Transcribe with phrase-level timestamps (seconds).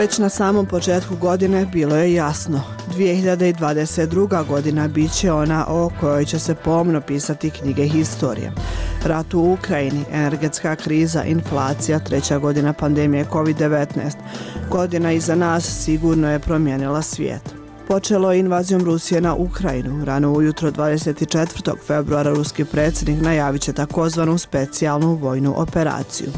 [0.00, 2.62] Već na samom početku godine bilo je jasno.
[2.96, 4.46] 2022.
[4.46, 8.52] godina bit će ona o kojoj će se pomno pisati knjige historije.
[9.04, 13.86] Rat u Ukrajini, energetska kriza, inflacija, treća godina pandemije COVID-19.
[14.70, 17.59] Godina iza nas sigurno je promijenila svijet.
[17.90, 20.04] Počelo je invazijom Rusije na Ukrajinu.
[20.04, 21.76] Rano ujutro 24.
[21.86, 26.28] februara ruski predsjednik najavit će takozvanu specijalnu vojnu operaciju.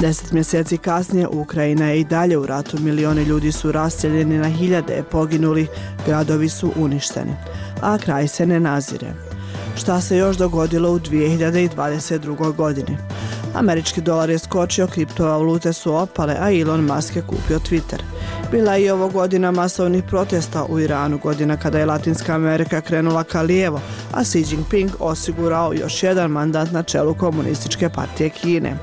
[0.00, 2.80] Deset mjeseci kasnije Ukrajina je i dalje u ratu.
[2.80, 5.66] Milioni ljudi su raseljeni na hiljade, poginuli,
[6.06, 7.32] gradovi su uništeni.
[7.82, 9.12] A kraj se ne nazire.
[9.76, 12.56] Šta se još dogodilo u 2022.
[12.56, 12.96] godini?
[13.54, 18.02] Američki dolar je skočio, kriptovalute su opale, a Elon Musk je kupio Twitter.
[18.50, 23.24] Bila je i ovo godina masovnih protesta u Iranu, godina kada je Latinska Amerika krenula
[23.24, 23.80] ka lijevo,
[24.12, 28.76] a Xi Jinping osigurao još jedan mandat na čelu komunističke partije Kine.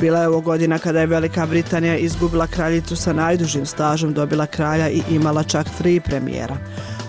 [0.00, 4.88] Bila je ovo godina kada je Velika Britanija izgubila kraljicu sa najdužim stažom, dobila kralja
[4.88, 6.56] i imala čak tri premijera.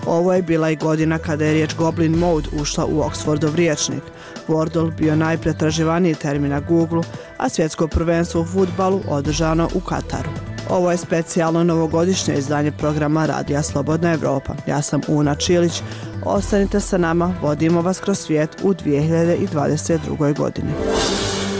[0.06, 4.02] Ovo je bila i godina kada je riječ Goblin Mode ušla u Oxfordov riječnik.
[4.48, 7.02] Wordle bio najpretraživaniji termin na Google,
[7.36, 10.30] a svjetsko prvenstvo u futbalu održano u Kataru.
[10.70, 14.54] Ovo je specijalno novogodišnje izdanje programa Radija Slobodna Evropa.
[14.66, 15.82] Ja sam Una Čilić.
[16.24, 20.36] Ostanite sa nama, vodimo vas kroz svijet u 2022.
[20.36, 20.72] godini.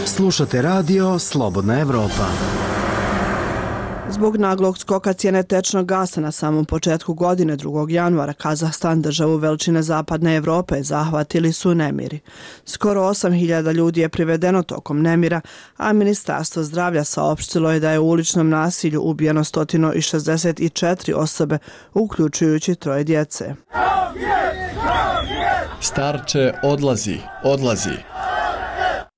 [0.05, 2.27] Slušate radio Slobodna Evropa.
[4.11, 7.91] Zbog naglog skoka cijene tečnog gasa na samom početku godine 2.
[7.91, 12.19] januara Kazahstan državu veličine zapadne Evrope zahvatili su nemiri.
[12.65, 15.41] Skoro 8000 ljudi je privedeno tokom nemira,
[15.77, 21.57] a Ministarstvo zdravlja saopštilo je da je u uličnom nasilju ubijeno 164 osobe,
[21.93, 23.55] uključujući troje djece.
[25.81, 28.18] Starče odlazi, odlazi.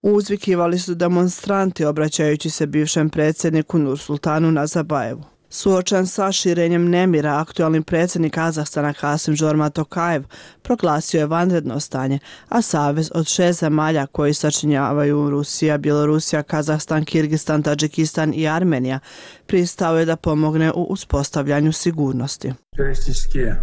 [0.03, 5.25] Uzvikivali su demonstranti obraćajući se bivšem predsjedniku Nursultanu Nazabajevu.
[5.51, 10.25] Suočan sa širenjem nemira, aktualni predsjednik Kazahstana Kasim Žorma Tokajev
[10.63, 17.63] proglasio je vanredno stanje, a savez od šest zemalja koji sačinjavaju Rusija, Bjelorusija, Kazahstan, Kirgistan,
[17.63, 18.99] Tadžikistan i Armenija
[19.47, 22.53] pristao je da pomogne u uspostavljanju sigurnosti.
[22.77, 23.55] Terorističke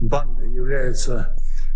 [0.00, 1.24] bande являются,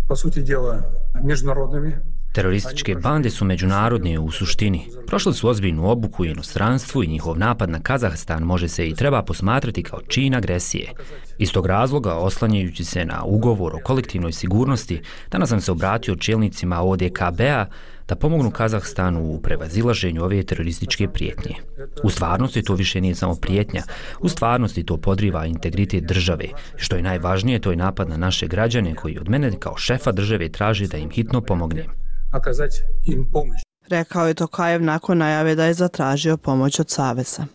[0.07, 0.85] по сути дела,
[1.23, 1.95] международными,
[2.34, 4.88] Terorističke bande su međunarodne u suštini.
[5.06, 9.22] Prošli su ozbiljnu obuku u inostranstvu i njihov napad na Kazahstan može se i treba
[9.22, 10.92] posmatrati kao čin agresije.
[11.38, 15.00] Iz tog razloga, oslanjajući se na ugovor o kolektivnoj sigurnosti,
[15.30, 17.66] danas sam se obratio čelnicima ODKB-a
[18.08, 21.54] da pomognu Kazahstanu u prevazilaženju ove terorističke prijetnje.
[22.02, 23.82] U stvarnosti to više nije samo prijetnja,
[24.20, 26.44] u stvarnosti to podriva integritet države.
[26.76, 30.48] Što je najvažnije, to je napad na naše građane koji od mene kao šefa države
[30.48, 33.63] traži da im hitno pomognem оказать им помощь.
[33.89, 37.45] Rekao je Tokajev nakon najave da je zatražio pomoć od Saveza.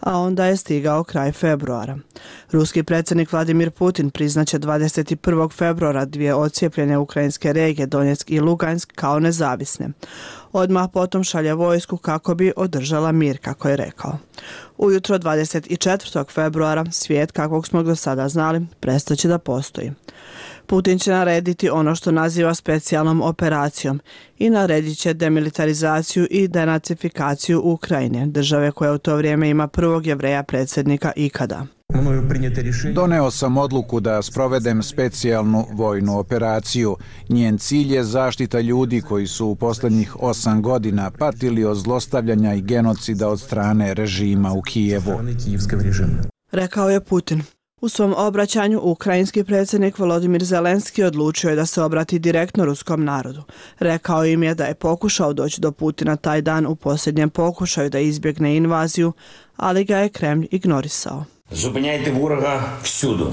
[0.00, 1.98] A onda je stigao kraj februara.
[2.52, 5.52] Ruski predsjednik Vladimir Putin priznaće 21.
[5.52, 9.88] februara dvije ocijepljene ukrajinske regije Donetsk i Lugansk kao nezavisne.
[10.52, 14.18] Odmah potom šalje vojsku kako bi održala mir, kako je rekao.
[14.78, 16.30] Ujutro 24.
[16.30, 19.92] februara svijet, kakvog smo do sada znali, prestaće da postoji.
[20.67, 23.99] Putin će narediti ono što naziva specijalnom operacijom
[24.37, 30.43] i naredit će demilitarizaciju i denacifikaciju Ukrajine, države koja u to vrijeme ima prvog jevreja
[30.43, 31.65] predsjednika ikada.
[32.93, 36.97] Doneo sam odluku da sprovedem specijalnu vojnu operaciju.
[37.29, 42.61] Njen cilj je zaštita ljudi koji su u posljednjih osam godina patili od zlostavljanja i
[42.61, 45.19] genocida od strane režima u Kijevu.
[46.51, 47.43] Rekao je Putin.
[47.81, 53.43] U svom obraćanju ukrajinski predsjednik Volodimir Zelenski odlučio je da se obrati direktno ruskom narodu.
[53.79, 57.99] Rekao im je da je pokušao doći do Putina taj dan u posljednjem pokušaju da
[57.99, 59.13] izbjegne invaziju,
[59.55, 61.25] ali ga je Kremlj ignorisao.
[61.51, 63.31] Zupnjajte vuraga vsudu.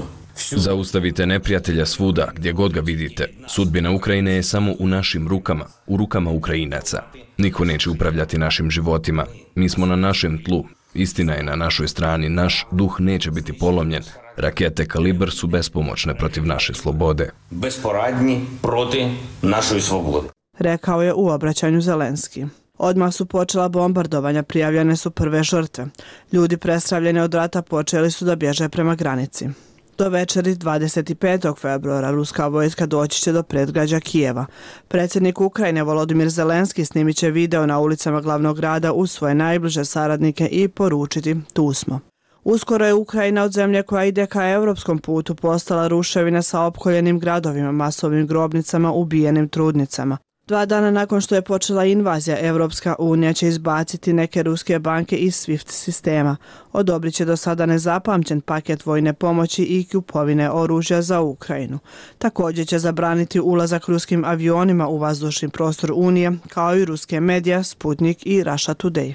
[0.51, 3.29] Zaustavite neprijatelja svuda, gdje god ga vidite.
[3.47, 7.03] Sudbina Ukrajine je samo u našim rukama, u rukama Ukrajinaca.
[7.37, 9.25] Niko neće upravljati našim životima.
[9.55, 10.65] Mi smo na našem tlu.
[10.93, 14.03] Istina je na našoj strani, naš duh neće biti polomljen,
[14.37, 17.29] Rakete Kaliber su bespomoćne protiv naše slobode.
[17.49, 19.05] Besporadni proti
[19.41, 20.27] našoj slobodi.
[20.59, 22.45] Rekao je u obraćanju Zelenski.
[22.77, 25.87] Odmah su počela bombardovanja, prijavljene su prve žrtve.
[26.31, 29.49] Ljudi presravljeni od rata počeli su da bježe prema granici.
[29.97, 31.57] Do večeri 25.
[31.57, 34.45] februara ruska vojska doći će do predgrađa Kijeva.
[34.87, 40.47] Predsjednik Ukrajine Volodimir Zelenski snimit će video na ulicama glavnog grada u svoje najbliže saradnike
[40.51, 41.99] i poručiti tu smo.
[42.43, 47.71] Uskoro je Ukrajina od zemlje koja ide ka evropskom putu postala ruševina sa opkoljenim gradovima,
[47.71, 50.17] masovnim grobnicama, ubijenim trudnicama.
[50.47, 55.33] Dva dana nakon što je počela invazija, Evropska unija će izbaciti neke ruske banke iz
[55.35, 56.37] SWIFT sistema.
[56.73, 61.79] Odobrit će do sada nezapamćen paket vojne pomoći i kupovine oružja za Ukrajinu.
[62.17, 68.25] Također će zabraniti ulazak ruskim avionima u vazdušni prostor Unije, kao i ruske medija Sputnik
[68.25, 69.13] i Russia Today.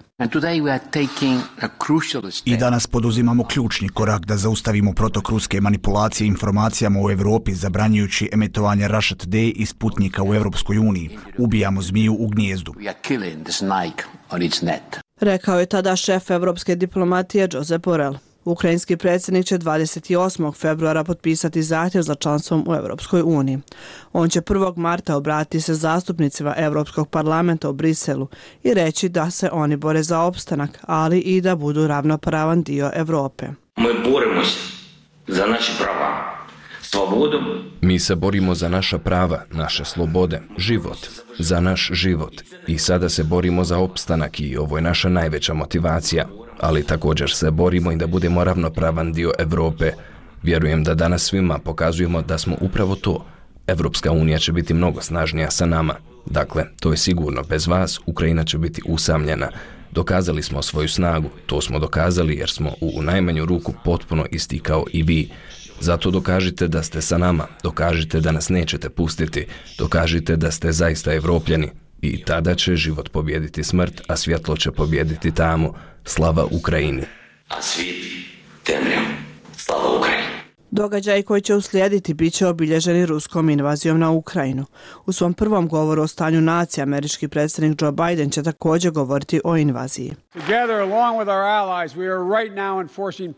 [2.44, 8.88] I danas poduzimamo ključni korak da zaustavimo protok ruske manipulacije informacijama u Evropi zabranjujući emitovanje
[8.88, 11.18] Russia Today i Sputnika u Evropskoj uniji.
[11.38, 12.74] Ubijamo zmiju u gnijezdu.
[15.20, 18.16] Rekao je tada šef evropske diplomatije Josep Borrell.
[18.44, 20.54] Ukrajinski predsjednik će 28.
[20.54, 23.58] februara potpisati zahtjev za članstvom u Evropskoj uniji.
[24.12, 24.76] On će 1.
[24.76, 28.28] marta obratiti se zastupnicima Evropskog parlamenta u Briselu
[28.62, 33.46] i reći da se oni bore za opstanak, ali i da budu ravnopravan dio Evrope.
[33.76, 34.58] Mi borimo se
[35.26, 36.37] za naše prava.
[37.80, 40.98] Mi se borimo za naša prava, naše slobode, život,
[41.38, 42.42] za naš život.
[42.66, 46.28] I sada se borimo za opstanak i ovo je naša najveća motivacija
[46.60, 49.92] ali također se borimo i da budemo ravnopravan dio Evrope.
[50.42, 53.24] Vjerujem da danas svima pokazujemo da smo upravo to.
[53.66, 55.94] Evropska unija će biti mnogo snažnija sa nama.
[56.26, 57.42] Dakle, to je sigurno.
[57.42, 59.48] Bez vas Ukrajina će biti usamljena.
[59.92, 61.28] Dokazali smo svoju snagu.
[61.46, 65.30] To smo dokazali jer smo u najmanju ruku potpuno isti kao i vi.
[65.80, 67.46] Zato dokažite da ste sa nama.
[67.62, 69.46] Dokažite da nas nećete pustiti.
[69.78, 71.70] Dokažite da ste zaista evropljani.
[72.02, 75.74] I tada će život pobjediti smrt, a svjetlo će pobjediti tamu.
[76.04, 77.02] Slava Ukrajini.
[77.48, 77.96] A svijet
[78.64, 79.04] temljom.
[79.56, 80.17] Slava Ukrajini.
[80.70, 84.64] Događaj koji će uslijediti bit će obilježeni ruskom invazijom na Ukrajinu.
[85.06, 89.56] U svom prvom govoru o stanju nacije, američki predsjednik Joe Biden će također govoriti o
[89.56, 90.14] invaziji.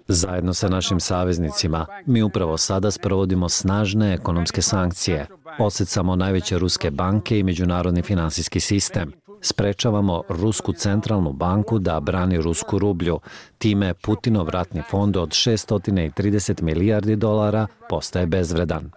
[0.08, 5.26] Zajedno sa našim saveznicima, mi upravo sada sprovodimo snažne ekonomske sankcije.
[5.58, 12.78] Osjecamo najveće ruske banke i međunarodni finansijski sistem sprečavamo Rusku centralnu banku da brani Rusku
[12.78, 13.20] rublju.
[13.58, 18.90] Time Putinov ratni fond od 630 milijardi dolara postaje bezvredan.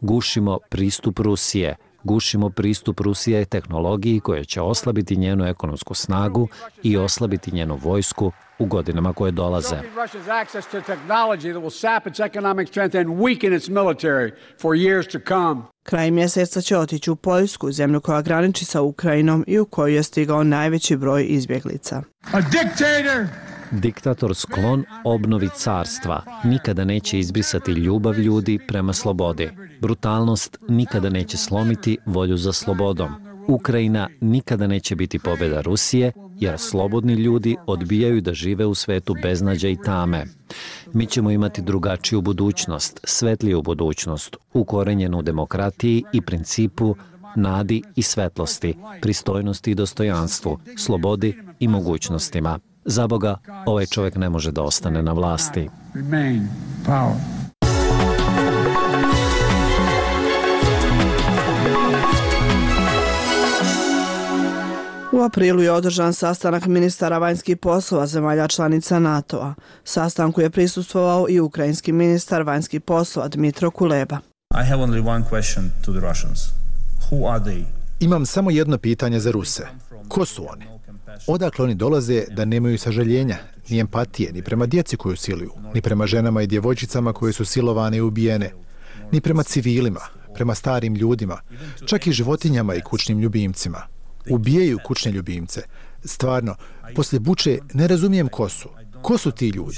[0.00, 6.48] Gušimo pristup Rusije, gušimo pristup Rusije tehnologiji koja će oslabiti njenu ekonomsku snagu
[6.82, 9.76] i oslabiti njenu vojsku u godinama koje dolaze.
[15.86, 20.02] Kraj mjeseca će otići u Poljsku, zemlju koja graniči sa Ukrajinom i u kojoj je
[20.02, 22.02] stigao najveći broj izbjeglica.
[23.70, 29.50] Diktator sklon obnovi carstva nikada neće izbrisati ljubav ljudi prema slobodi.
[29.80, 33.25] Brutalnost nikada neće slomiti volju za slobodom.
[33.48, 39.68] Ukrajina nikada neće biti pobjeda Rusije, jer slobodni ljudi odbijaju da žive u svetu beznađa
[39.68, 40.24] i tame.
[40.92, 46.96] Mi ćemo imati drugačiju budućnost, svetliju budućnost, ukorenjenu u demokratiji i principu
[47.36, 52.58] nadi i svetlosti, pristojnosti i dostojanstvu, slobodi i mogućnostima.
[52.84, 55.68] Za Boga, ovaj čovjek ne može da ostane na vlasti.
[65.16, 69.54] U aprilu je održan sastanak ministara vanjskih poslova zemalja članica NATO-a.
[69.84, 74.18] Sastanku je prisustvovao i ukrajinski ministar vanjskih poslova Dmitro Kuleba.
[74.62, 76.40] I have only one question to the Russians.
[77.10, 77.64] Who are they?
[78.00, 79.66] Imam samo jedno pitanje za Ruse.
[80.08, 80.64] Ko su oni?
[81.26, 83.36] Odakle oni dolaze da nemaju sažaljenja,
[83.68, 87.96] ni empatije, ni prema djeci koju siluju, ni prema ženama i djevojčicama koje su silovane
[87.96, 88.52] i ubijene,
[89.12, 90.00] ni prema civilima,
[90.34, 91.40] prema starim ljudima,
[91.86, 93.82] čak i životinjama i kućnim ljubimcima–
[94.30, 95.62] ubijaju kućne ljubimce.
[96.04, 96.54] Stvarno,
[96.94, 98.68] poslije buče ne razumijem ko su.
[99.02, 99.76] Ko su ti ljudi?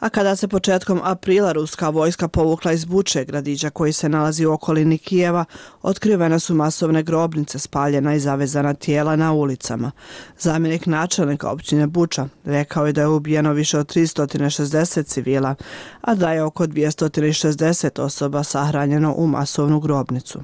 [0.00, 4.52] A kada se početkom aprila ruska vojska povukla iz Buče, gradića koji se nalazi u
[4.52, 5.44] okolini Kijeva,
[5.82, 9.90] otkrivena su masovne grobnice, spaljena i zavezana tijela na ulicama.
[10.38, 15.54] Zamjenik načelnika općine Buča rekao je da je ubijeno više od 360 civila,
[16.00, 20.40] a da je oko 260 osoba sahranjeno u masovnu grobnicu.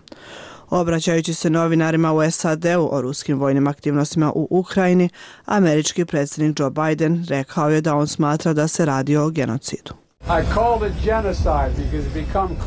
[0.70, 5.08] Obraćajući se novinarima u SAD-u o ruskim vojnim aktivnostima u Ukrajini,
[5.44, 9.94] američki predsjednik Joe Biden rekao je da on smatra da se radi o genocidu.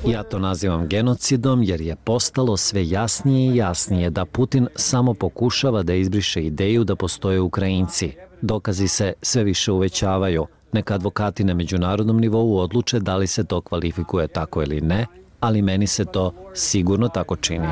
[0.06, 5.84] Ja to nazivam genocidom jer je postalo sve jasnije i jasnije da Putin samo pokušava
[5.84, 8.12] da izbriše ideju da postoje Ukrajinci.
[8.42, 10.46] Dokazi se sve više uvećavaju.
[10.72, 15.06] Neka advokati na međunarodnom nivou odluče da li se to kvalifikuje tako ili ne,
[15.40, 17.68] ali meni se to sigurno tako čini.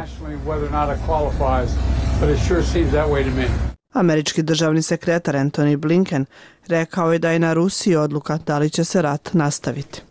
[3.93, 6.25] Američki državni sekretar Anthony Blinken
[6.67, 10.01] Rekao je da je na Rusiji odluka da li će se rat nastaviti.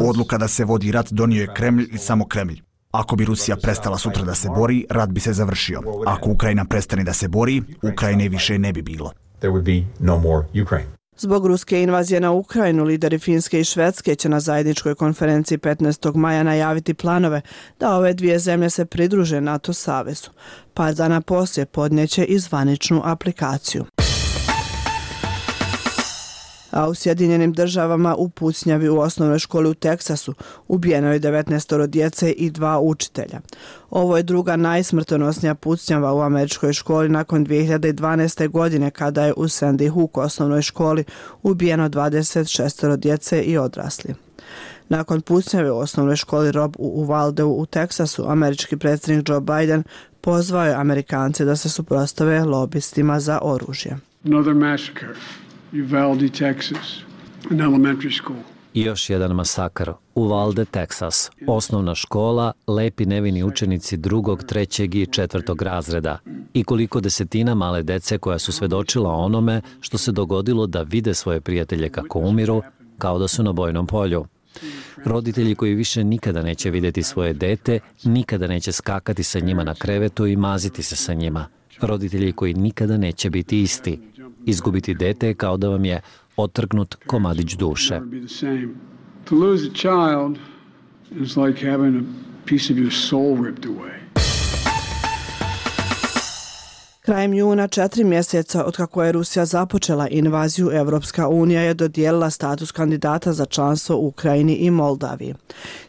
[0.00, 2.62] Odluka da se vodi rat donio je Kremlj i samo Kremlj.
[2.90, 5.82] Ako bi Rusija prestala sutra da se bori, rat bi se završio.
[6.06, 9.12] Ako Ukrajina prestane da se bori, Ukrajine više ne bi bilo.
[11.18, 16.16] Zbog ruske invazije na Ukrajinu, lideri Finske i Švedske će na zajedničkoj konferenciji 15.
[16.16, 17.40] maja najaviti planove
[17.80, 20.30] da ove dvije zemlje se pridruže NATO savezu.
[20.74, 23.84] Par dana poslije podneće i zvaničnu aplikaciju
[26.74, 30.34] a u Sjedinjenim državama u Pucnjavi u osnovnoj školi u Teksasu
[30.68, 33.40] ubijeno je 19 djece i dva učitelja.
[33.90, 38.48] Ovo je druga najsmrtonosnija pucnjava u američkoj školi nakon 2012.
[38.48, 41.04] godine kada je u Sandy Hook osnovnoj školi
[41.42, 44.14] ubijeno 26 djece i odrasli.
[44.88, 49.82] Nakon pucnjave u osnovnoj školi Rob u Uvaldeu u Teksasu, američki predsjednik Joe Biden
[50.20, 53.96] pozvao je Amerikance da se suprostave lobistima za oružje.
[54.24, 55.08] Another massacre
[55.74, 57.02] Uvalde, Texas,
[57.50, 58.38] an elementary school.
[58.74, 59.92] Još jedan masakar.
[60.14, 61.30] U Valde, Texas.
[61.46, 66.18] Osnovna škola, lepi nevini učenici drugog, trećeg i četvrtog razreda.
[66.54, 71.40] I koliko desetina male dece koja su svedočila onome što se dogodilo da vide svoje
[71.40, 72.62] prijatelje kako umiru,
[72.98, 74.24] kao da su na bojnom polju.
[75.04, 80.26] Roditelji koji više nikada neće vidjeti svoje dete, nikada neće skakati sa njima na krevetu
[80.26, 81.46] i maziti se sa njima.
[81.80, 83.98] Roditelji koji nikada neće biti isti.
[84.46, 86.00] Izgubiti dete je kao da vam je
[86.36, 88.00] otrgnut komadić duše.
[89.24, 90.38] To lose a child
[91.20, 92.04] is like having a
[92.44, 94.03] piece of your soul ripped away.
[97.04, 102.72] Krajem juna, četiri mjeseca od kako je Rusija započela invaziju, Evropska unija je dodijelila status
[102.72, 105.34] kandidata za članstvo u Ukrajini i Moldaviji.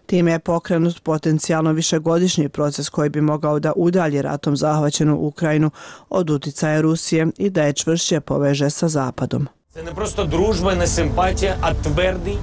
[0.06, 5.72] Time je pokrenut potencijalno višegodišnji proces koji bi mogao da udalji ratom zahvaćenu Ukrajinu
[6.10, 9.48] od uticaja Rusije i da je čvršće poveže sa Zapadom.
[9.74, 12.38] To ne prosto družbena simpatija, a tvrdi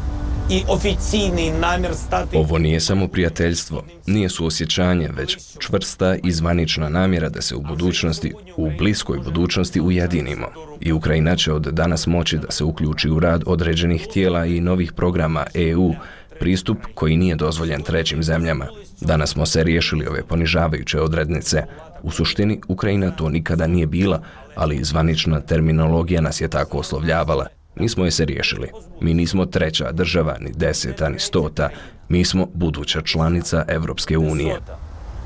[0.53, 2.37] i oficijni namjer stati...
[2.37, 7.61] Ovo nije samo prijateljstvo, nije su osjećanje, već čvrsta i zvanična namjera da se u
[7.61, 10.47] budućnosti, u bliskoj budućnosti ujedinimo.
[10.81, 14.93] I Ukrajina će od danas moći da se uključi u rad određenih tijela i novih
[14.93, 15.95] programa EU,
[16.41, 18.67] pristup koji nije dozvoljen trećim zemljama.
[19.01, 21.63] Danas smo se riješili ove ponižavajuće odrednice.
[22.03, 24.23] U suštini, Ukrajina to nikada nije bila,
[24.55, 27.47] ali zvanična terminologija nas je tako oslovljavala.
[27.75, 28.69] Mi smo je se riješili.
[29.01, 31.71] Mi nismo treća država, ni deseta, ni stota.
[32.09, 34.59] Mi smo buduća članica Evropske unije.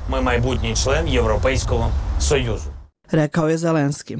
[0.09, 1.81] Mi majbutnji člen Evropejskog
[2.19, 2.69] sojuzu.
[3.11, 4.17] Rekao je Zelenski.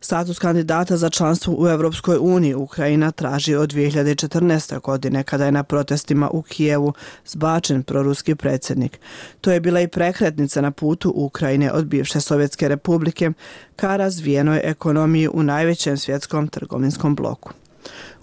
[0.00, 4.80] Status kandidata za članstvo u Evropskoj uniji Ukrajina traži od 2014.
[4.80, 6.92] godine kada je na protestima u Kijevu
[7.26, 9.00] zbačen proruski predsjednik.
[9.40, 13.30] To je bila i prekretnica na putu Ukrajine od bivše Sovjetske republike
[13.76, 17.52] ka razvijenoj ekonomiji u najvećem svjetskom trgovinskom bloku.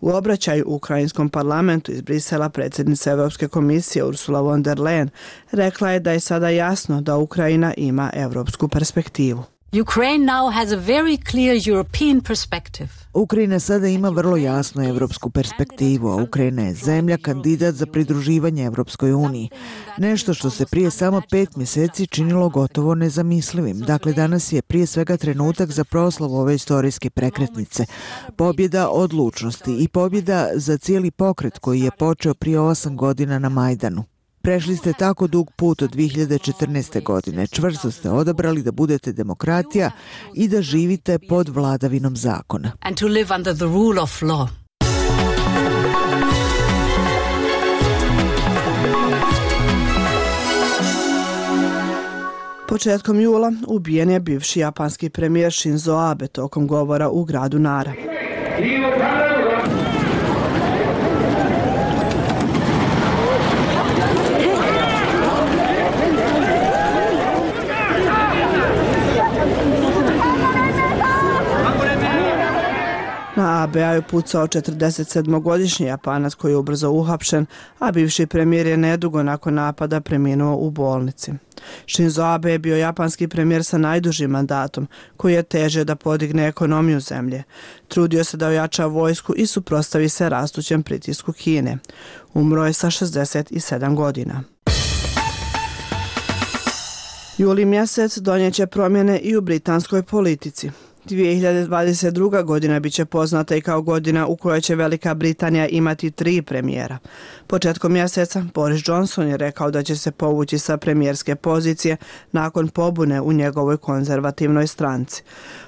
[0.06, 5.10] U obraćaju u Ukrajinskom parlamentu iz Brisela predsjednica Evropske komisije Ursula von der Leyen
[5.52, 9.44] rekla je da je sada jasno da Ukrajina ima evropsku perspektivu.
[9.74, 12.90] Ukraine now has a very clear European perspective.
[13.14, 19.14] Ukrajina sada ima vrlo jasnu evropsku perspektivu, a Ukrajina je zemlja kandidat za pridruživanje Evropskoj
[19.14, 19.50] uniji.
[19.98, 23.80] Nešto što se prije samo pet mjeseci činilo gotovo nezamislivim.
[23.80, 27.86] Dakle, danas je prije svega trenutak za proslav ove istorijske prekretnice.
[28.36, 34.04] Pobjeda odlučnosti i pobjeda za cijeli pokret koji je počeo prije osam godina na Majdanu.
[34.46, 37.04] Prešli ste tako dug put od 2014.
[37.04, 37.48] godine.
[37.48, 39.92] Čvrsto ste odabrali da budete demokratija
[40.36, 42.72] i da živite pod vladavinom zakona.
[42.82, 44.48] And to live under the rule of law.
[52.68, 57.94] Početkom jula ubijen je bivši japanski premijer Shinzo Abe tokom govora u gradu Nara.
[73.66, 77.46] ABA je pucao 47-godišnji japanac koji je ubrzo uhapšen,
[77.80, 81.32] a bivši premijer je nedugo nakon napada preminuo u bolnici.
[81.88, 87.00] Shinzo Abe je bio japanski premijer sa najdužim mandatom, koji je teže da podigne ekonomiju
[87.00, 87.44] zemlje.
[87.88, 91.78] Trudio se da ojača vojsku i suprostavi se rastućem pritisku Kine.
[92.34, 94.44] Umro je sa 67 godina.
[97.38, 100.72] Juli mjesec donjeće promjene i u britanskoj politici.
[101.10, 102.44] 2022.
[102.44, 106.98] godina biće poznata i kao godina u kojoj će Velika Britanija imati tri premijera.
[107.48, 111.98] Početkom mjeseca Boris Johnson je rekao da će se povući sa premijerske pozicije
[112.32, 115.24] nakon pobune u njegovoj konzervativnoj stranci.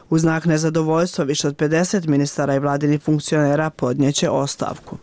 [0.09, 4.97] U znak nezadovoljstva više od 50 ministara i vladini funkcionera podnjeće ostavku.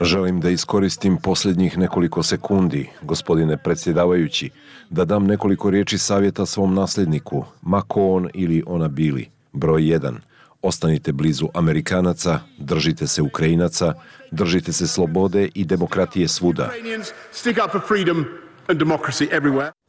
[0.00, 4.50] Želim da iskoristim posljednjih nekoliko sekundi, gospodine predsjedavajući,
[4.90, 9.28] da dam nekoliko riječi savjeta svom nasljedniku, mako on ili ona bili.
[9.52, 10.14] Broj 1.
[10.62, 13.94] Ostanite blizu Amerikanaca, držite se Ukrajinaca,
[14.30, 16.70] držite se slobode i demokratije svuda.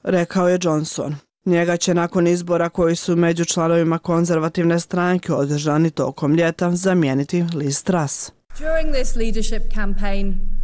[0.03, 1.15] Rekao je Johnson.
[1.45, 7.83] Njega će nakon izbora koji su među članovima konzervativne stranke održani tokom ljeta zamijeniti Liz
[7.83, 8.31] Truss.
[8.59, 10.54] During this leadership campaign,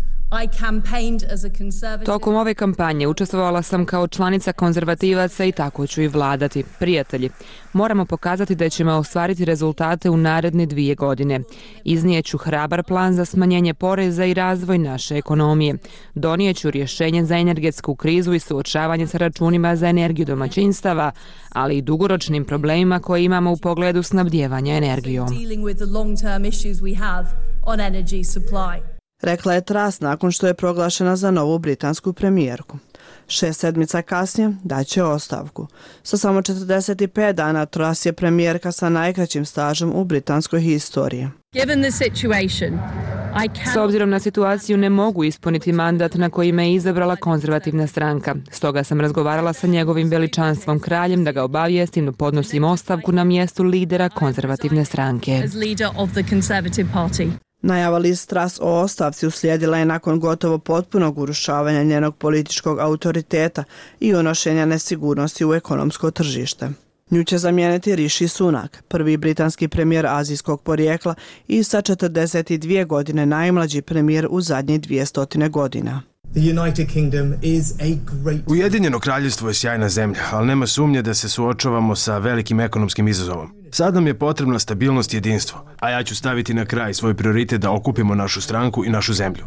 [2.05, 6.63] Tokom ove kampanje učestvovala sam kao članica konzervativaca i tako ću i vladati.
[6.79, 7.29] Prijatelji,
[7.73, 11.39] moramo pokazati da ćemo ostvariti rezultate u naredne dvije godine.
[11.83, 15.75] Iznijeću hrabar plan za smanjenje poreza i razvoj naše ekonomije.
[16.15, 21.11] Donijeću rješenje za energetsku krizu i suočavanje sa računima za energiju domaćinstava,
[21.49, 25.27] ali i dugoročnim problemima koje imamo u pogledu snabdjevanja energijom
[29.21, 32.77] rekla je Tras nakon što je proglašena za novu britansku premijerku.
[33.27, 35.67] Šest sedmica kasnije daće ostavku.
[36.03, 41.27] Sa samo 45 dana Tras je premijerka sa najkraćim stažom u britanskoj historiji.
[43.73, 48.35] S obzirom na situaciju ne mogu ispuniti mandat na koji me je izabrala konzervativna stranka.
[48.49, 53.63] Stoga sam razgovarala sa njegovim veličanstvom kraljem da ga obavijestim da podnosim ostavku na mjestu
[53.63, 55.43] lidera konzervativne stranke.
[57.61, 63.63] Najava Liz Truss o ostavci uslijedila je nakon gotovo potpunog urušavanja njenog političkog autoriteta
[63.99, 66.69] i unošenja nesigurnosti u ekonomsko tržište.
[67.11, 71.15] Nju će zamijeniti Rishi Sunak, prvi britanski premijer azijskog porijekla
[71.47, 76.01] i sa 42 godine najmlađi premijer u zadnjih 200 godina.
[78.47, 83.60] Ujedinjeno kraljevstvo je sjajna zemlja, ali nema sumnje da se suočavamo sa velikim ekonomskim izazovom.
[83.73, 87.61] Sad nam je potrebna stabilnost i jedinstvo, a ja ću staviti na kraj svoj prioritet
[87.61, 89.45] da okupimo našu stranku i našu zemlju.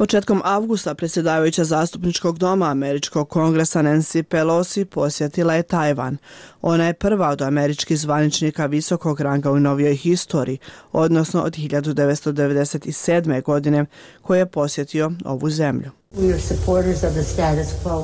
[0.00, 6.16] Početkom avgusta predsjedavajuća zastupničkog doma Američkog kongresa Nancy Pelosi posjetila je Tajvan.
[6.62, 10.58] Ona je prva od američkih zvaničnika visokog ranga u novijoj historiji,
[10.92, 13.42] odnosno od 1997.
[13.42, 13.86] godine
[14.22, 15.90] koje je posjetio ovu zemlju.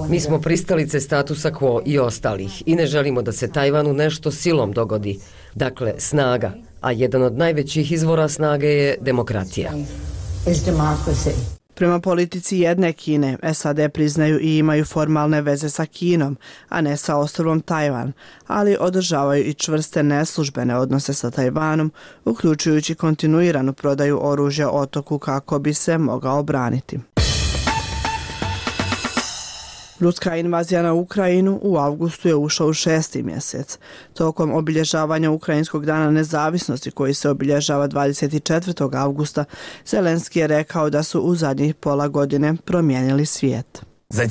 [0.08, 4.72] Mi smo pristalice statusa quo i ostalih i ne želimo da se Tajvanu nešto silom
[4.72, 5.18] dogodi.
[5.54, 9.72] Dakle, snaga, a jedan od najvećih izvora snage je demokratija.
[11.76, 16.36] Prema politici jedne Kine, SAD priznaju i imaju formalne veze sa Kinom,
[16.68, 18.12] a ne sa ostrovom Tajvan,
[18.46, 21.92] ali održavaju i čvrste neslužbene odnose sa Tajvanom,
[22.24, 26.98] uključujući kontinuiranu prodaju oružja otoku kako bi se mogao obraniti.
[30.00, 33.78] Ruska invazija na Ukrajinu u avgustu je ušao u šesti mjesec.
[34.14, 38.96] Tokom obilježavanja Ukrajinskog dana nezavisnosti koji se obilježava 24.
[38.96, 39.44] avgusta,
[39.86, 43.82] Zelenski je rekao da su u zadnjih pola godine promijenili svijet.
[44.10, 44.22] Za.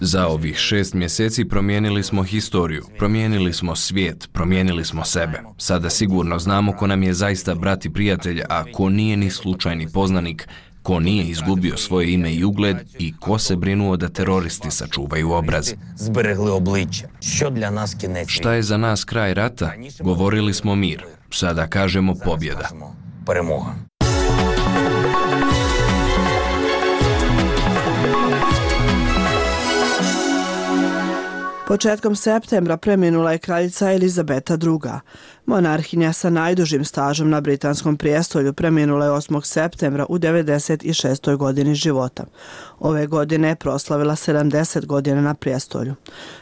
[0.00, 5.42] Za ovih šest mjeseci promijenili smo historiju, promijenili smo svijet, promijenili smo sebe.
[5.58, 9.88] Sada sigurno znamo ko nam je zaista brat i prijatelj, a ko nije ni slučajni
[9.92, 10.48] poznanik,
[10.84, 15.72] ko nije izgubio svoje ime i ugled i ko se brinuo da teroristi sačuvaju obraz.
[18.26, 19.72] Šta je za nas kraj rata?
[20.00, 21.04] Govorili smo mir.
[21.30, 22.68] Sada kažemo pobjeda.
[31.66, 34.90] Početkom septembra preminula je kraljica Elizabeta II.
[35.46, 39.44] Monarhinja sa najdužim stažom na britanskom prijestolju preminula je 8.
[39.44, 41.36] septembra u 96.
[41.36, 42.24] godini života.
[42.78, 45.94] Ove godine je proslavila 70 godina na prijestolju.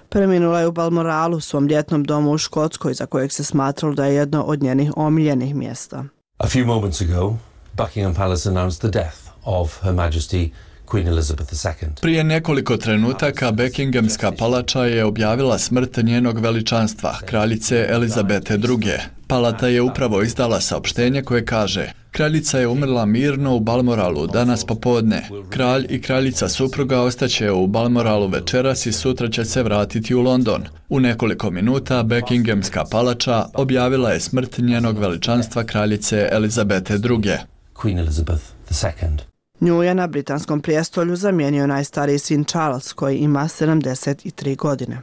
[0.09, 4.15] Preminula je u Balmoralu, svom ljetnom domu u Škotskoj, za kojeg se smatralo da je
[4.15, 6.05] jedno od njenih omiljenih mjesta.
[6.39, 7.35] A few moments ago,
[7.77, 10.51] Buckingham Palace announced the death of Her Majesty
[10.93, 11.89] Queen Elizabeth II.
[12.01, 18.93] Prije nekoliko trenutaka Beckinghamska palača je objavila smrt njenog veličanstva, kraljice Elizabete II.
[19.27, 25.29] Palata je upravo izdala saopštenje koje kaže Kraljica je umrla mirno u Balmoralu danas popodne.
[25.51, 30.65] Kralj i kraljica supruga ostaće u Balmoralu večeras i sutra će se vratiti u London.
[30.89, 37.33] U nekoliko minuta Beckinghamska palača objavila je smrt njenog veličanstva kraljice Elizabete II.
[37.75, 39.32] Queen Elizabeth II.
[39.63, 45.01] Nju je na britanskom prijestolju zamijenio najstariji sin Charles koji ima 73 godine.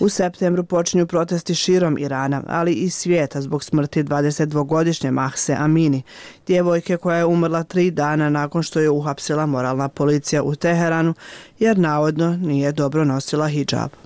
[0.00, 6.02] U septembru počinju protesti širom Irana, ali i svijeta zbog smrti 22-godišnje Mahse Amini,
[6.46, 11.14] djevojke koja je umrla tri dana nakon što je uhapsila moralna policija u Teheranu
[11.58, 14.05] jer navodno nije dobro nosila hijab.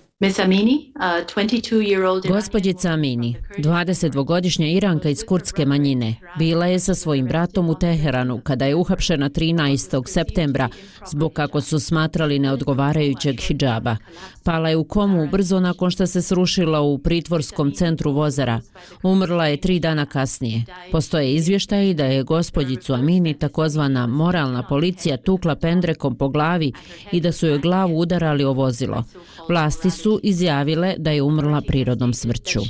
[2.29, 8.67] Gospodjica Amini, 22-godišnja Iranka iz kurdske manjine, bila je sa svojim bratom u Teheranu kada
[8.67, 10.09] je uhapšena 13.
[10.09, 10.69] septembra
[11.11, 13.97] zbog kako su smatrali neodgovarajućeg hijaba.
[14.45, 18.61] Pala je u komu brzo nakon što se srušila u pritvorskom centru Vozara.
[19.03, 20.65] Umrla je tri dana kasnije.
[20.93, 26.73] Postoje izvještaji da je gospodjicu Amini takozvana moralna policija tukla pendrekom po glavi
[27.13, 29.05] i da su joj glavu udarali o vozilo.
[29.49, 32.61] Vlasti su su izjavile da je umrla prirodnom smrću.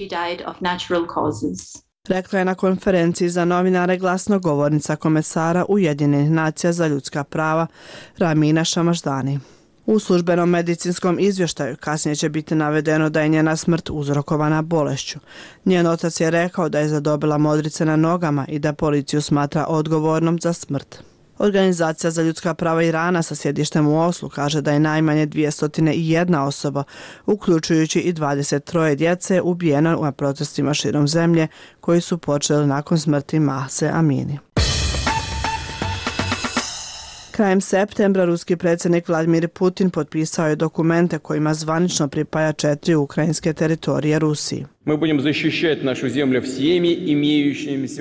[2.08, 7.66] Rekla je na konferenciji za novinare glasnogovornica komesara Ujedinjenih nacija za ljudska prava
[8.18, 9.40] Ramina Šamaždani.
[9.86, 15.18] U službenom medicinskom izvještaju kasnije će biti navedeno da je njena smrt uzrokovana bolešću.
[15.64, 20.38] Njen otac je rekao da je zadobila modrice na nogama i da policiju smatra odgovornom
[20.40, 21.02] za smrt.
[21.40, 26.84] Organizacija za ljudska prava Irana sa sjedištem u Oslu kaže da je najmanje 201 osoba,
[27.26, 31.48] uključujući i 23 djece, ubijena u protestima širom zemlje
[31.80, 34.38] koji su počeli nakon smrti Mahse Amini.
[37.40, 44.18] Krajem septembra ruski predsjednik Vladimir Putin potpisao je dokumente kojima zvanično pripaja četiri ukrajinske teritorije
[44.18, 44.66] Rusiji.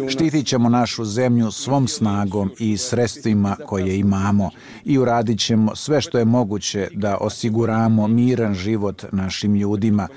[0.10, 4.49] Štitit ćemo našu zemlju svom snagom i sredstvima koje imamo
[4.86, 10.08] i uradit ćemo sve što je moguće da osiguramo miran život našim ljudima.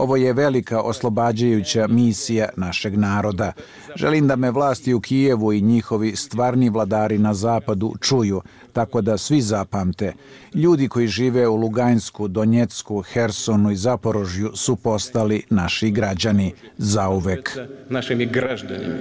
[0.00, 3.52] Ovo je velika oslobađajuća misija našeg naroda.
[3.94, 9.18] Želim da me vlasti u Kijevu i njihovi stvarni vladari na zapadu čuju, tako da
[9.18, 10.12] svi zapamte.
[10.54, 17.58] Ljudi koji žive u Lugansku, Donjecku, Hersonu i Zaporožju su postali naši građani zauvek.
[17.88, 18.94] Našimi građanima.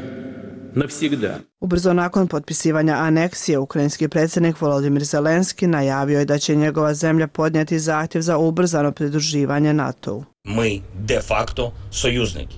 [1.60, 7.80] Ubrzo nakon potpisivanja aneksije, ukrajinski predsjednik Volodimir Zelenski najavio je da će njegova zemlja podnijeti
[7.80, 10.24] zahtjev za ubrzano pridruživanje NATO-u.
[10.44, 12.56] Mi de facto sojuzniki.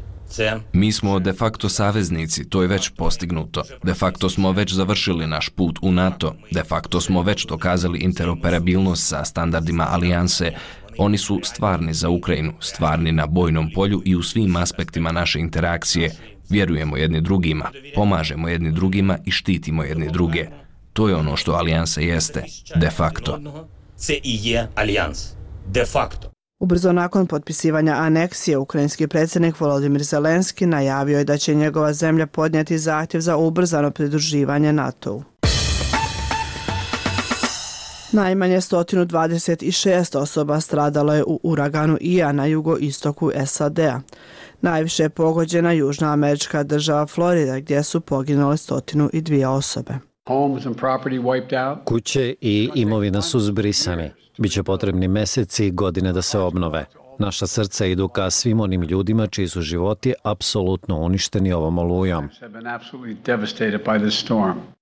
[0.73, 3.63] Mi smo de facto saveznici, to je već postignuto.
[3.83, 6.35] De facto smo već završili naš put u NATO.
[6.51, 10.51] De facto smo već dokazali interoperabilnost sa standardima alijanse.
[10.97, 16.11] Oni su stvarni za Ukrajinu, stvarni na bojnom polju i u svim aspektima naše interakcije.
[16.51, 20.47] Vjerujemo jedni drugima, pomažemo jedni drugima i štitimo jedni druge.
[20.93, 22.43] To je ono što alijansa jeste,
[22.75, 23.39] de facto.
[23.95, 25.27] Ce i je alijans,
[25.67, 26.31] de facto.
[26.59, 32.77] Ubrzo nakon potpisivanja aneksije, ukrajinski predsjednik Volodimir Zelenski najavio je da će njegova zemlja podnijeti
[32.77, 35.23] zahtjev za ubrzano pridruživanje NATO-u.
[38.11, 44.01] Najmanje 126 osoba stradalo je u uraganu Ija na jugoistoku SAD-a.
[44.61, 49.93] Najviše je pogođena južna američka država Florida gdje su poginule 102 osobe.
[51.85, 54.11] Kuće i imovina su zbrisani.
[54.37, 56.85] Biće potrebni meseci i godine da se obnove.
[57.19, 62.29] Naša srca idu ka svim onim ljudima čiji su životi apsolutno uništeni ovom olujom.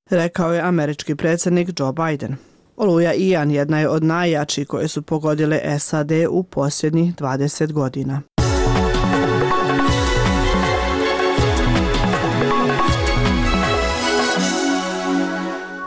[0.09, 2.35] Rekao je američki predsjednik Joe Biden.
[2.77, 8.21] Oluja Ian jedna je od najjačih koje su pogodile SAD u posljednjih 20 godina.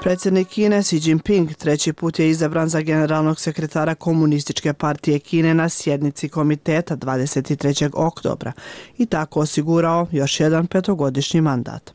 [0.03, 5.69] Predsjednik Kine Xi Jinping treći put je izabran za generalnog sekretara Komunističke partije Kine na
[5.69, 7.91] sjednici komiteta 23.
[7.95, 8.53] oktobra
[8.99, 11.91] i tako osigurao još jedan petogodišnji mandat.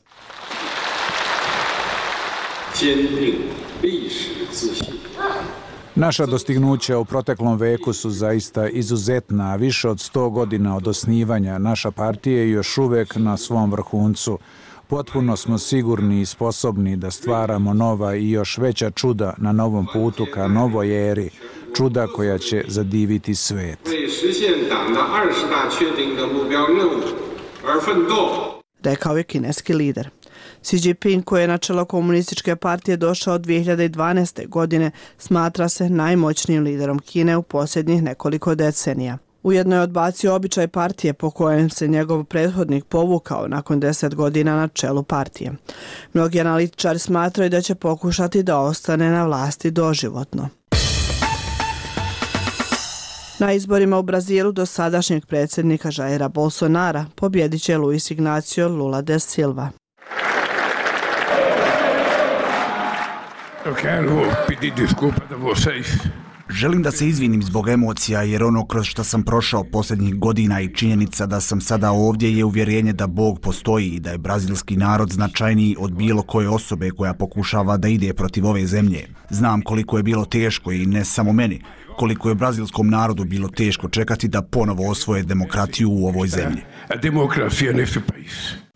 [5.95, 11.91] Naša dostignuća u proteklom veku su zaista izuzetna, više od 100 godina od osnivanja naša
[11.91, 14.39] partija je još uvek na svom vrhuncu.
[14.89, 20.27] Potpuno smo sigurni i sposobni da stvaramo nova i još veća čuda na novom putu
[20.33, 21.29] ka novoj eri,
[21.77, 23.79] čuda koja će zadiviti svet.
[28.83, 30.09] Rekao je kineski lider.
[30.61, 34.47] Xi Jinping, koji je na čelo komunističke partije došao 2012.
[34.47, 39.17] godine, smatra se najmoćnijim liderom Kine u posljednjih nekoliko decenija.
[39.43, 44.67] Ujedno je odbacio običaj partije po kojem se njegov prethodnik povukao nakon deset godina na
[44.67, 45.51] čelu partije.
[46.13, 50.49] Mnogi analitičari smatraju da će pokušati da ostane na vlasti doživotno.
[53.39, 59.19] Na izborima u Brazilu do sadašnjeg predsjednika Jaira Bolsonara pobjedit će Luis Ignacio Lula de
[59.19, 59.69] Silva.
[63.65, 64.15] Eu quero
[64.47, 65.87] pedir desculpa da vocês.
[66.49, 70.73] Želim da se izvinim zbog emocija jer ono kroz što sam prošao posljednjih godina i
[70.73, 75.11] činjenica da sam sada ovdje je uvjerenje da Bog postoji i da je brazilski narod
[75.11, 79.07] značajniji od bilo koje osobe koja pokušava da ide protiv ove zemlje.
[79.29, 81.61] Znam koliko je bilo teško i ne samo meni,
[81.97, 86.61] koliko je brazilskom narodu bilo teško čekati da ponovo osvoje demokratiju u ovoj zemlji.
[86.89, 88.66] A demokracija neste país.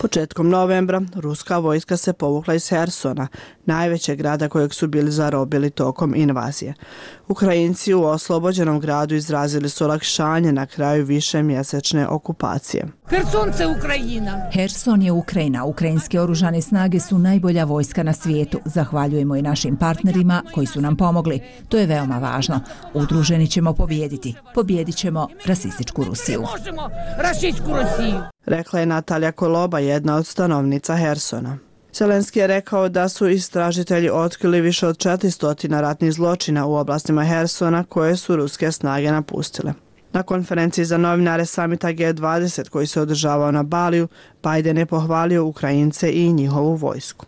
[0.00, 3.28] Početkom novembra ruska vojska se povukla iz Hersona,
[3.64, 6.74] najvećeg grada kojeg su bili zarobili tokom invazije.
[7.28, 12.84] Ukrajinci u oslobođenom gradu izrazili su olakšanje na kraju više mjesečne okupacije.
[13.08, 14.50] Hersonce Ukrajina.
[14.52, 15.64] Herson je Ukrajina.
[15.64, 18.60] Ukrajinske oružane snage su najbolja vojska na svijetu.
[18.64, 21.40] Zahvaljujemo i našim partnerima koji su nam pomogli.
[21.68, 22.60] To je veoma važno.
[22.94, 24.34] Udruženi ćemo pobjediti.
[24.54, 26.40] Pobjedit ćemo rasističku Rusiju.
[26.40, 28.20] Možemo rasističku Rusiju.
[28.46, 31.67] Rekla je Natalja Koloba, jedna od stanovnica Hersona.
[31.94, 37.84] Zelenski je rekao da su istražitelji otkrili više od 400 ratnih zločina u oblastima Hersona
[37.84, 39.72] koje su ruske snage napustile.
[40.12, 44.08] Na konferenciji za novinare samita G20 koji se održavao na Baliju,
[44.42, 47.26] Biden je pohvalio Ukrajince i njihovu vojsku.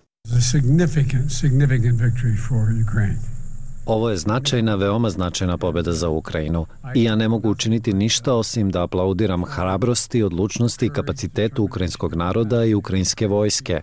[3.87, 8.71] Ovo je značajna, veoma značajna pobjeda za Ukrajinu i ja ne mogu učiniti ništa osim
[8.71, 13.81] da aplaudiram hrabrosti, odlučnosti i kapacitetu ukrajinskog naroda i ukrajinske vojske.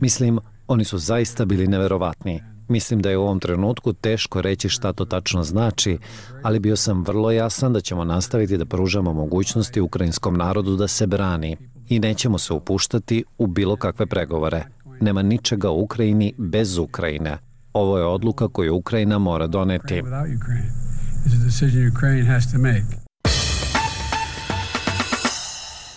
[0.00, 2.42] Mislim, oni su zaista bili neverovatni.
[2.68, 5.98] Mislim da je u ovom trenutku teško reći šta to tačno znači,
[6.42, 11.06] ali bio sam vrlo jasan da ćemo nastaviti da pružamo mogućnosti ukrajinskom narodu da se
[11.06, 11.56] brani
[11.88, 14.64] i nećemo se upuštati u bilo kakve pregovore.
[15.00, 17.38] Nema ničega u Ukrajini bez Ukrajine.
[17.72, 20.02] Ovo je odluka koju Ukrajina mora doneti.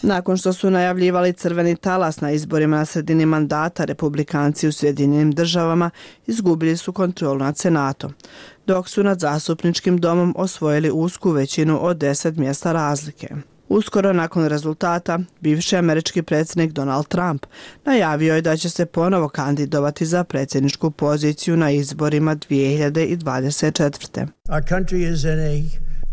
[0.02, 5.90] Nakon što su najavljivali crveni talas na izborima na sredini mandata, republikanci u Sjedinjenim državama
[6.28, 8.14] izgubili su kontrolu nad senatom,
[8.68, 13.28] dok su nad zastupničkim domom osvojili usku većinu od 10 mjesta razlike.
[13.70, 17.46] Uskoro nakon rezultata, bivši američki predsjednik Donald Trump
[17.86, 24.28] najavio je da će se ponovo kandidovati za predsjedničku poziciju na izborima 2024.
[24.50, 25.64] Our country is in a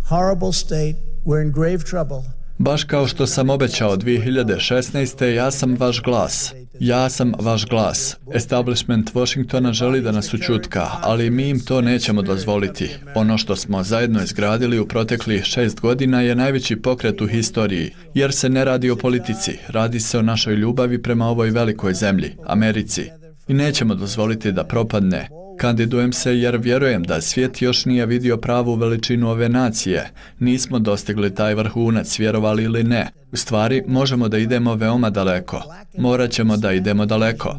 [0.09, 0.94] horrible state.
[1.27, 2.43] We're in grave trouble.
[2.64, 5.24] Baš kao što sam obećao 2016.
[5.24, 6.55] ja sam vaš glas.
[6.81, 8.16] Ja sam vaš glas.
[8.35, 12.90] Establishment Washingtona želi da nas učutka, ali mi im to nećemo dozvoliti.
[13.14, 18.33] Ono što smo zajedno izgradili u proteklih šest godina je najveći pokret u historiji, jer
[18.33, 23.11] se ne radi o politici, radi se o našoj ljubavi prema ovoj velikoj zemlji, Americi.
[23.48, 28.75] I nećemo dozvoliti da propadne, Kandidujem se jer vjerujem da svijet još nije vidio pravu
[28.75, 30.11] veličinu ove nacije.
[30.38, 33.11] Nismo dostigli taj vrhunac, vjerovali ili ne.
[33.33, 35.62] U stvari, možemo da idemo veoma daleko.
[35.99, 37.57] Morat ćemo da idemo daleko.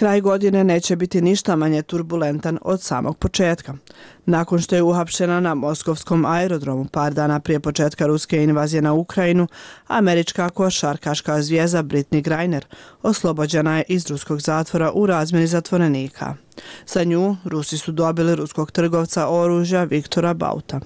[0.00, 3.74] Kraj godine neće biti ništa manje turbulentan od samog početka.
[4.26, 9.46] Nakon što je uhapšena na Moskovskom aerodromu par dana prije početka ruske invazije na Ukrajinu,
[9.86, 12.66] američka košarkaška zvijeza Britney Greiner
[13.02, 16.34] oslobođena je iz ruskog zatvora u razmjeni zatvorenika.
[16.84, 20.80] Sa nju Rusi su dobili ruskog trgovca oružja Viktora Bauta.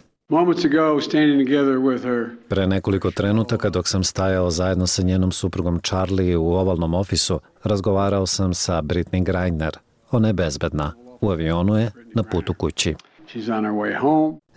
[2.49, 8.27] Pre nekoliko trenutaka dok sam stajao zajedno sa njenom suprugom Charlie u ovalnom ofisu, razgovarao
[8.27, 9.79] sam sa Britney Greiner.
[10.11, 10.93] Ona je bezbedna.
[11.21, 12.95] U avionu je na putu kući.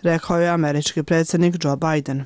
[0.02, 2.24] Rekao je američki predsjednik Joe Biden.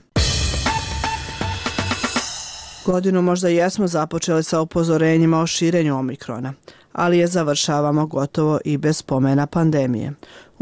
[2.87, 6.53] Godinu možda jesmo započeli sa upozorenjima o širenju omikrona,
[6.93, 10.13] ali je završavamo gotovo i bez spomena pandemije.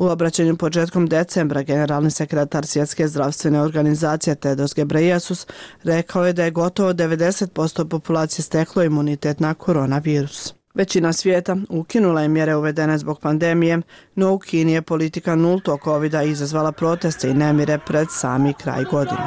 [0.01, 5.49] U obraćanju početkom decembra generalni sekretar Svjetske zdravstvene organizacije Tedros Gebreyesus
[5.83, 10.55] rekao je da je gotovo 90% populacije steklo imunitet na koronavirus.
[10.75, 13.81] Većina svijeta ukinula je mjere uvedene zbog pandemije,
[14.15, 19.23] no u Kini je politika nulto covid izazvala proteste i nemire pred sami kraj godine.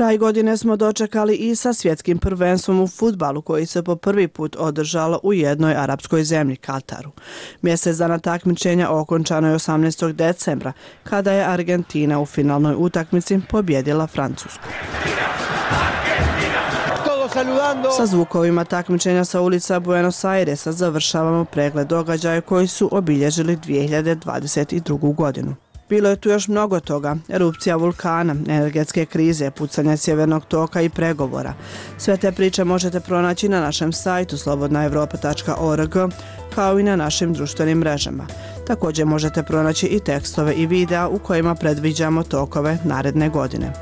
[0.00, 4.56] Kraj godine smo dočekali i sa svjetskim prvenstvom u futbalu koji se po prvi put
[4.58, 7.10] održalo u jednoj arapskoj zemlji, Kataru.
[7.62, 10.12] Mjesec dana takmičenja okončano je 18.
[10.12, 10.72] decembra,
[11.04, 14.64] kada je Argentina u finalnoj utakmici pobjedila Francusku.
[17.96, 25.14] Sa zvukovima takmičenja sa ulica Buenos Airesa završavamo pregled događaja koji su obilježili 2022.
[25.14, 25.54] godinu.
[25.90, 31.54] Bilo je tu još mnogo toga, erupcija vulkana, energetske krize, pucanje sjevernog toka i pregovora.
[31.98, 35.94] Sve te priče možete pronaći na našem sajtu slobodnaevropa.org
[36.54, 38.26] kao i na našim društvenim mrežama.
[38.66, 43.72] Također možete pronaći i tekstove i videa u kojima predviđamo tokove naredne godine.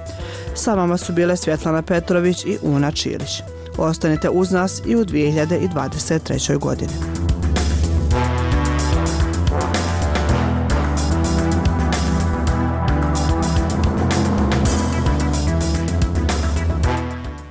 [0.54, 3.42] Sa vama su bile Svjetlana Petrović i Una Čilić.
[3.76, 6.58] Ostanite uz nas i u 2023.
[6.58, 6.92] godini.